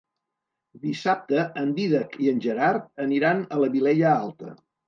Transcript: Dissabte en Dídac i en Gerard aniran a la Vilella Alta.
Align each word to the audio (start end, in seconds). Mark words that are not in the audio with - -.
Dissabte 0.85 1.43
en 1.63 1.69
Dídac 1.81 2.17
i 2.25 2.31
en 2.33 2.41
Gerard 2.49 3.07
aniran 3.07 3.47
a 3.59 3.63
la 3.65 3.73
Vilella 3.77 4.17
Alta. 4.27 4.61